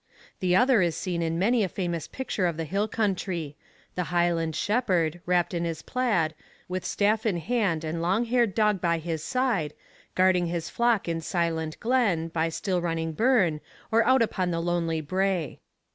[0.39, 3.55] The other is seen in many a famous picture of the hill country
[3.93, 6.33] the Highland shepherd, wrapped in his plaid,
[6.67, 9.75] with staff in hand and long haired dog by his side,
[10.15, 13.61] guarding his flock in silent glen, by still running burn,
[13.91, 15.59] or out upon the lonely brae.